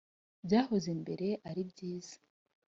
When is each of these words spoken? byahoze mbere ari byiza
byahoze 0.45 0.89
mbere 1.01 1.27
ari 1.49 1.61
byiza 1.71 2.15